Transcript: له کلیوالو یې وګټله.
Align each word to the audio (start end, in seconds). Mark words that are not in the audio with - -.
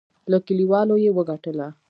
له 0.31 0.37
کلیوالو 0.47 0.95
یې 1.03 1.11
وګټله. 1.17 1.67